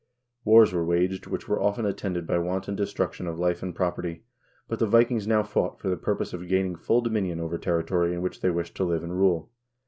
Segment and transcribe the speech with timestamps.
[0.43, 4.23] Wars were waged which were often attended by wanton destruction of life and property,
[4.67, 8.23] but the Vikings now fought for the purpose of gaining full dominion over territory in
[8.23, 9.51] which they wished to live and rule.